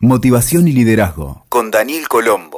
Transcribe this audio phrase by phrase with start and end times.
[0.00, 2.57] Motivación y liderazgo con Daniel Colombo.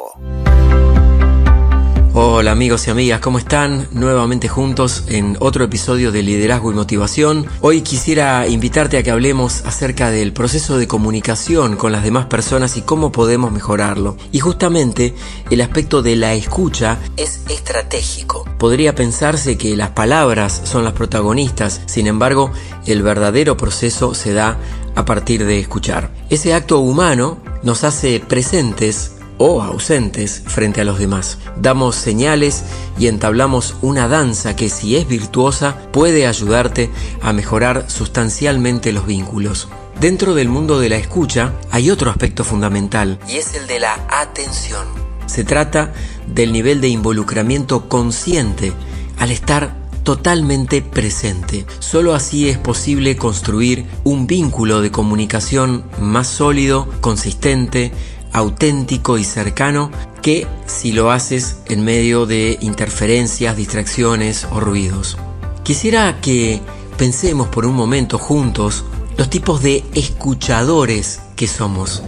[2.12, 3.86] Hola amigos y amigas, ¿cómo están?
[3.92, 7.46] Nuevamente juntos en otro episodio de Liderazgo y Motivación.
[7.60, 12.76] Hoy quisiera invitarte a que hablemos acerca del proceso de comunicación con las demás personas
[12.76, 14.16] y cómo podemos mejorarlo.
[14.32, 15.14] Y justamente
[15.50, 18.44] el aspecto de la escucha es estratégico.
[18.58, 22.50] Podría pensarse que las palabras son las protagonistas, sin embargo,
[22.86, 24.58] el verdadero proceso se da
[24.96, 26.10] a partir de escuchar.
[26.28, 29.12] Ese acto humano nos hace presentes
[29.42, 31.38] o ausentes frente a los demás.
[31.56, 32.62] Damos señales
[32.98, 36.90] y entablamos una danza que si es virtuosa puede ayudarte
[37.22, 39.68] a mejorar sustancialmente los vínculos.
[39.98, 44.06] Dentro del mundo de la escucha hay otro aspecto fundamental y es el de la
[44.10, 44.86] atención.
[45.24, 45.94] Se trata
[46.26, 48.74] del nivel de involucramiento consciente
[49.18, 51.64] al estar totalmente presente.
[51.78, 57.92] Solo así es posible construir un vínculo de comunicación más sólido, consistente,
[58.32, 59.90] auténtico y cercano
[60.22, 65.16] que si lo haces en medio de interferencias, distracciones o ruidos.
[65.62, 66.60] Quisiera que
[66.96, 68.84] pensemos por un momento juntos
[69.16, 72.02] los tipos de escuchadores que somos.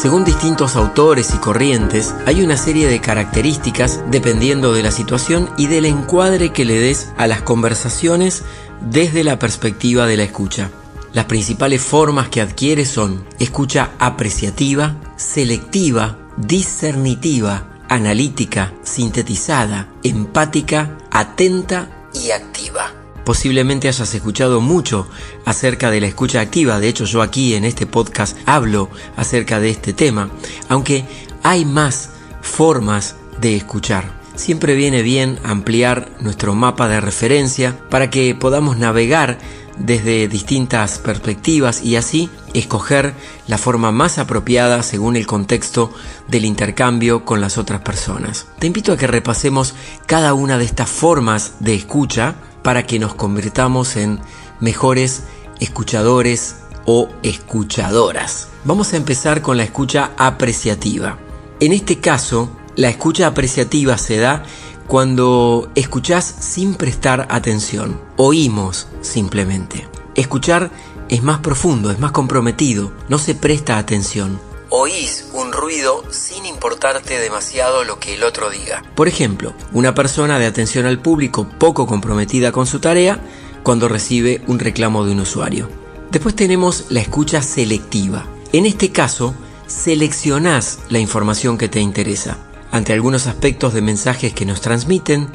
[0.00, 5.66] Según distintos autores y corrientes, hay una serie de características dependiendo de la situación y
[5.66, 8.42] del encuadre que le des a las conversaciones
[8.80, 10.70] desde la perspectiva de la escucha.
[11.12, 22.30] Las principales formas que adquiere son escucha apreciativa, selectiva, discernitiva, analítica, sintetizada, empática, atenta y
[22.30, 22.99] activa.
[23.24, 25.08] Posiblemente hayas escuchado mucho
[25.44, 29.70] acerca de la escucha activa, de hecho yo aquí en este podcast hablo acerca de
[29.70, 30.30] este tema,
[30.68, 31.04] aunque
[31.42, 32.10] hay más
[32.40, 34.20] formas de escuchar.
[34.34, 39.38] Siempre viene bien ampliar nuestro mapa de referencia para que podamos navegar
[39.78, 43.14] desde distintas perspectivas y así escoger
[43.46, 45.92] la forma más apropiada según el contexto
[46.28, 48.46] del intercambio con las otras personas.
[48.58, 49.74] Te invito a que repasemos
[50.06, 54.20] cada una de estas formas de escucha para que nos convirtamos en
[54.60, 55.24] mejores
[55.60, 56.56] escuchadores
[56.86, 58.48] o escuchadoras.
[58.64, 61.18] Vamos a empezar con la escucha apreciativa.
[61.60, 64.44] En este caso, la escucha apreciativa se da
[64.86, 68.00] cuando escuchás sin prestar atención.
[68.16, 69.86] Oímos simplemente.
[70.14, 70.70] Escuchar
[71.08, 77.18] es más profundo, es más comprometido, no se presta atención oís un ruido sin importarte
[77.18, 78.82] demasiado lo que el otro diga.
[78.94, 83.20] Por ejemplo, una persona de atención al público poco comprometida con su tarea
[83.62, 85.68] cuando recibe un reclamo de un usuario.
[86.10, 88.26] Después tenemos la escucha selectiva.
[88.52, 89.34] En este caso,
[89.66, 92.38] seleccionás la información que te interesa.
[92.72, 95.28] Ante algunos aspectos de mensajes que nos transmiten,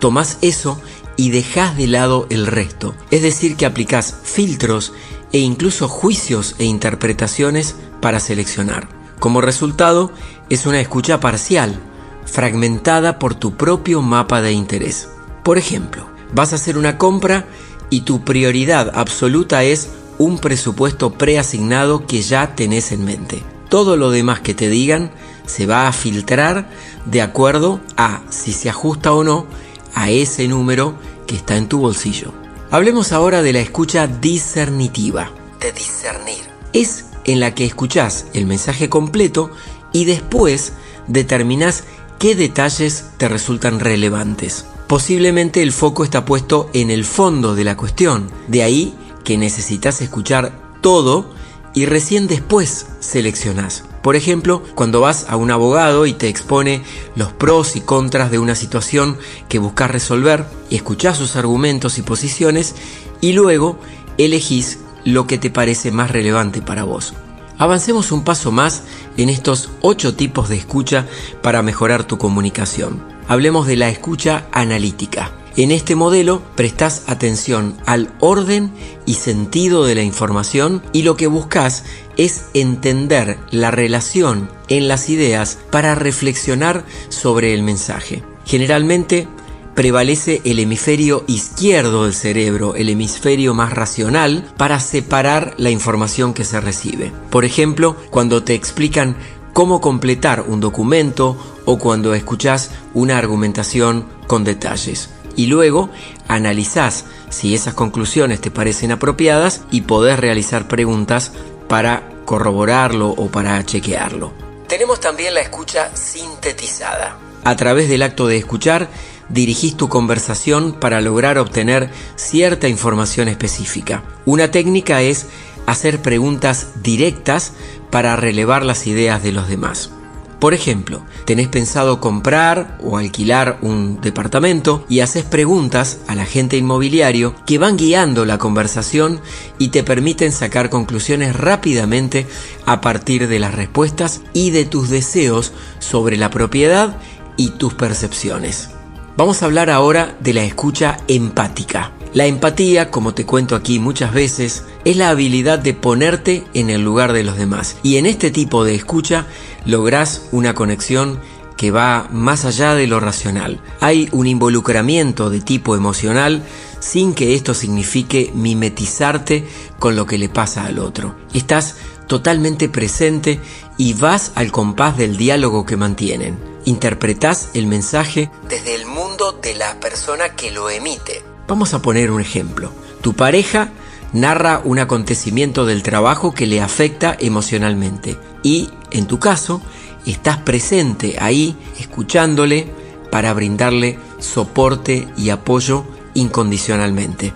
[0.00, 0.80] tomás eso
[1.16, 2.94] y dejás de lado el resto.
[3.10, 4.92] Es decir, que aplicás filtros
[5.32, 8.88] e incluso juicios e interpretaciones para seleccionar.
[9.18, 10.12] Como resultado,
[10.48, 11.78] es una escucha parcial,
[12.24, 15.08] fragmentada por tu propio mapa de interés.
[15.42, 17.46] Por ejemplo, vas a hacer una compra
[17.90, 19.88] y tu prioridad absoluta es
[20.18, 23.42] un presupuesto preasignado que ya tenés en mente.
[23.68, 25.10] Todo lo demás que te digan
[25.46, 26.68] se va a filtrar
[27.06, 29.46] de acuerdo a si se ajusta o no
[29.94, 30.94] a ese número
[31.26, 32.32] que está en tu bolsillo.
[32.70, 36.44] Hablemos ahora de la escucha discernitiva, de discernir.
[36.74, 39.50] Es en la que escuchás el mensaje completo
[39.90, 40.74] y después
[41.06, 41.84] determinás
[42.18, 44.66] qué detalles te resultan relevantes.
[44.86, 50.02] Posiblemente el foco está puesto en el fondo de la cuestión, de ahí que necesitas
[50.02, 50.52] escuchar
[50.82, 51.30] todo
[51.72, 53.84] y recién después seleccionás.
[54.02, 56.82] Por ejemplo, cuando vas a un abogado y te expone
[57.16, 62.02] los pros y contras de una situación que buscas resolver y escuchás sus argumentos y
[62.02, 62.74] posiciones
[63.20, 63.78] y luego
[64.18, 67.14] elegís lo que te parece más relevante para vos.
[67.58, 68.82] Avancemos un paso más
[69.16, 71.06] en estos ocho tipos de escucha
[71.42, 73.02] para mejorar tu comunicación.
[73.26, 75.32] Hablemos de la escucha analítica.
[75.58, 78.70] En este modelo prestas atención al orden
[79.06, 81.82] y sentido de la información y lo que buscas
[82.16, 88.22] es entender la relación en las ideas para reflexionar sobre el mensaje.
[88.44, 89.26] Generalmente
[89.74, 96.44] prevalece el hemisferio izquierdo del cerebro, el hemisferio más racional, para separar la información que
[96.44, 97.10] se recibe.
[97.30, 99.16] Por ejemplo, cuando te explican
[99.54, 105.10] cómo completar un documento o cuando escuchas una argumentación con detalles.
[105.38, 105.88] Y luego
[106.26, 111.30] analizás si esas conclusiones te parecen apropiadas y podés realizar preguntas
[111.68, 114.32] para corroborarlo o para chequearlo.
[114.66, 117.16] Tenemos también la escucha sintetizada.
[117.44, 118.88] A través del acto de escuchar,
[119.28, 124.02] dirigís tu conversación para lograr obtener cierta información específica.
[124.24, 125.26] Una técnica es
[125.66, 127.52] hacer preguntas directas
[127.92, 129.92] para relevar las ideas de los demás.
[130.38, 137.34] Por ejemplo, tenés pensado comprar o alquilar un departamento y haces preguntas al agente inmobiliario
[137.44, 139.20] que van guiando la conversación
[139.58, 142.26] y te permiten sacar conclusiones rápidamente
[142.66, 146.98] a partir de las respuestas y de tus deseos sobre la propiedad
[147.36, 148.70] y tus percepciones.
[149.16, 151.97] Vamos a hablar ahora de la escucha empática.
[152.14, 156.82] La empatía, como te cuento aquí muchas veces, es la habilidad de ponerte en el
[156.82, 157.76] lugar de los demás.
[157.82, 159.26] Y en este tipo de escucha
[159.66, 161.20] lográs una conexión
[161.58, 163.60] que va más allá de lo racional.
[163.80, 166.42] Hay un involucramiento de tipo emocional
[166.80, 169.46] sin que esto signifique mimetizarte
[169.78, 171.16] con lo que le pasa al otro.
[171.34, 171.74] Estás
[172.06, 173.40] totalmente presente
[173.76, 176.38] y vas al compás del diálogo que mantienen.
[176.64, 181.27] Interpretás el mensaje desde el mundo de la persona que lo emite.
[181.48, 182.70] Vamos a poner un ejemplo.
[183.00, 183.70] Tu pareja
[184.12, 189.62] narra un acontecimiento del trabajo que le afecta emocionalmente y, en tu caso,
[190.04, 192.70] estás presente ahí escuchándole
[193.10, 197.32] para brindarle soporte y apoyo incondicionalmente.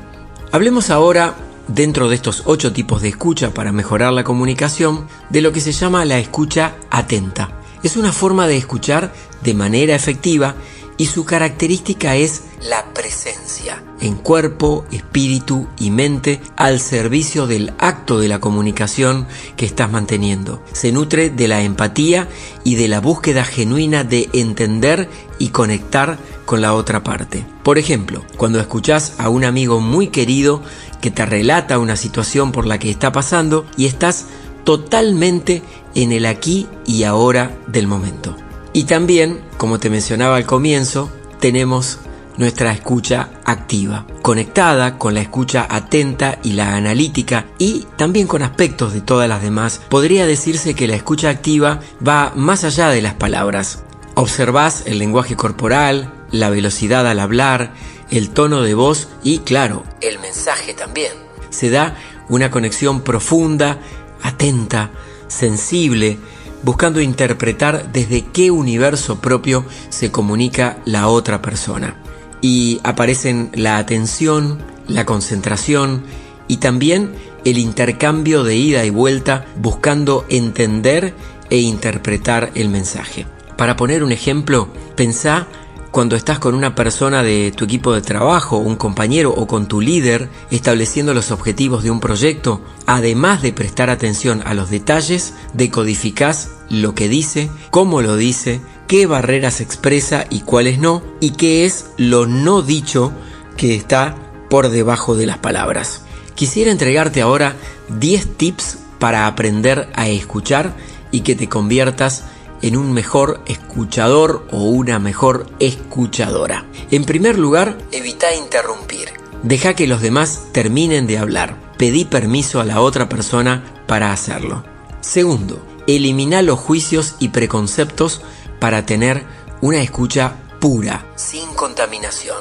[0.53, 1.35] Hablemos ahora,
[1.69, 5.73] dentro de estos ocho tipos de escucha para mejorar la comunicación, de lo que se
[5.73, 7.63] llama la escucha atenta.
[7.83, 9.11] Es una forma de escuchar
[9.43, 10.55] de manera efectiva
[10.97, 18.19] y su característica es la presencia en cuerpo, espíritu y mente al servicio del acto
[18.19, 20.63] de la comunicación que estás manteniendo.
[20.73, 22.29] Se nutre de la empatía
[22.65, 25.09] y de la búsqueda genuina de entender
[25.39, 27.47] y conectar con la otra parte.
[27.63, 30.63] Por ejemplo, cuando escuchas a un amigo muy querido
[31.01, 34.27] que te relata una situación por la que está pasando y estás
[34.65, 35.63] totalmente
[35.95, 38.37] en el aquí y ahora del momento.
[38.73, 41.11] Y también, como te mencionaba al comienzo,
[41.41, 41.99] tenemos
[42.37, 48.95] nuestra escucha activa, conectada con la escucha atenta y la analítica y también con aspectos
[48.95, 49.83] de todas las demás.
[49.91, 53.85] Podría decirse que la escucha activa va más allá de las palabras.
[54.15, 57.75] Observás el lenguaje corporal, la velocidad al hablar,
[58.11, 61.13] el tono de voz y, claro, el mensaje también.
[61.51, 61.97] Se da
[62.29, 63.79] una conexión profunda,
[64.23, 64.91] atenta,
[65.29, 66.19] sensible,
[66.63, 71.97] buscando interpretar desde qué universo propio se comunica la otra persona.
[72.41, 76.03] Y aparecen la atención, la concentración
[76.49, 77.13] y también
[77.45, 81.15] el intercambio de ida y vuelta buscando entender
[81.51, 83.27] e interpretar el mensaje.
[83.57, 85.47] Para poner un ejemplo, pensá
[85.93, 89.83] cuando estás con una persona de tu equipo de trabajo, un compañero o con tu
[89.83, 96.51] líder estableciendo los objetivos de un proyecto, además de prestar atención a los detalles, decodificás
[96.71, 101.91] lo que dice, cómo lo dice, qué barreras expresa y cuáles no, y qué es
[101.99, 103.13] lo no dicho
[103.59, 104.17] que está
[104.49, 106.07] por debajo de las palabras.
[106.35, 107.55] Quisiera entregarte ahora
[108.01, 110.75] 10 tips para aprender a escuchar
[111.11, 112.33] y que te conviertas en
[112.77, 116.65] un mejor escuchador o una mejor escuchadora.
[116.91, 119.11] En primer lugar, evita interrumpir.
[119.43, 121.57] Deja que los demás terminen de hablar.
[121.77, 124.65] Pedí permiso a la otra persona para hacerlo.
[125.01, 128.23] Segundo, elimina los juicios y preconceptos
[128.61, 129.25] para tener
[129.61, 132.39] una escucha pura, sin contaminación.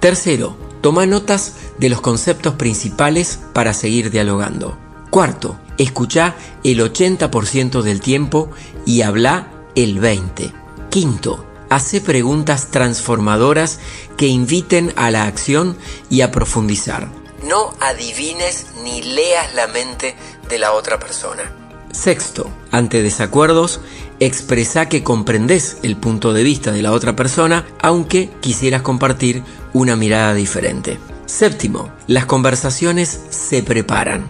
[0.00, 4.78] Tercero, toma notas de los conceptos principales para seguir dialogando.
[5.10, 6.34] Cuarto, escucha
[6.64, 8.50] el 80% del tiempo
[8.86, 9.48] y habla
[9.82, 10.52] el 20.
[10.90, 13.78] Quinto, hace preguntas transformadoras
[14.16, 15.78] que inviten a la acción
[16.10, 17.08] y a profundizar.
[17.44, 20.16] No adivines ni leas la mente
[20.48, 21.52] de la otra persona.
[21.92, 23.80] Sexto, ante desacuerdos,
[24.18, 29.44] expresa que comprendes el punto de vista de la otra persona, aunque quisieras compartir
[29.74, 30.98] una mirada diferente.
[31.26, 34.28] Séptimo, las conversaciones se preparan.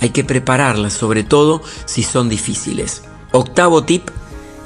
[0.00, 3.02] Hay que prepararlas, sobre todo si son difíciles.
[3.32, 4.10] Octavo tip,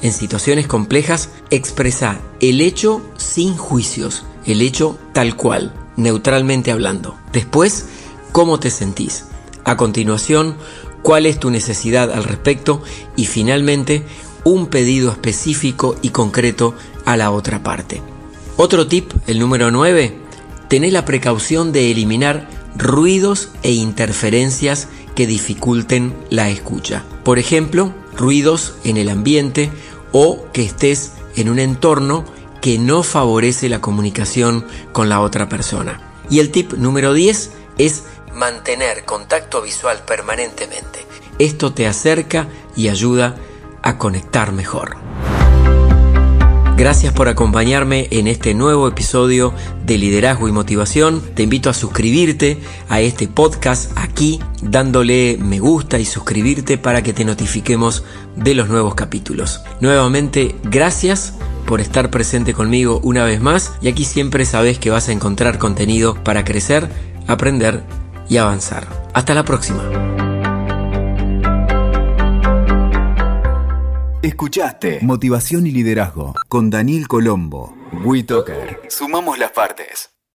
[0.03, 7.17] en situaciones complejas, expresa el hecho sin juicios, el hecho tal cual, neutralmente hablando.
[7.33, 7.87] Después,
[8.33, 9.25] cómo te sentís.
[9.65, 10.57] A continuación,
[11.03, 12.83] cuál es tu necesidad al respecto
[13.17, 14.05] y finalmente,
[14.45, 18.03] un pedido específico y concreto a la otra parte.
[18.57, 20.17] Otro tip, el número 9,
[20.69, 27.05] tener la precaución de eliminar ruidos e interferencias que dificulten la escucha.
[27.25, 29.71] Por ejemplo, ruidos en el ambiente
[30.13, 32.25] o que estés en un entorno
[32.61, 36.01] que no favorece la comunicación con la otra persona.
[36.29, 41.07] Y el tip número 10 es mantener contacto visual permanentemente.
[41.39, 43.37] Esto te acerca y ayuda
[43.83, 45.10] a conectar mejor.
[46.81, 49.53] Gracias por acompañarme en este nuevo episodio
[49.85, 51.21] de Liderazgo y Motivación.
[51.35, 52.57] Te invito a suscribirte
[52.89, 58.03] a este podcast aquí, dándole me gusta y suscribirte para que te notifiquemos
[58.35, 59.61] de los nuevos capítulos.
[59.83, 61.35] Nuevamente, gracias
[61.67, 65.59] por estar presente conmigo una vez más y aquí siempre sabes que vas a encontrar
[65.59, 66.89] contenido para crecer,
[67.27, 67.85] aprender
[68.31, 68.89] y avanzar.
[69.13, 69.83] Hasta la próxima.
[74.23, 77.75] Escuchaste Motivación y Liderazgo con Daniel Colombo.
[78.05, 78.83] WeToker.
[78.91, 80.11] Sumamos las partes.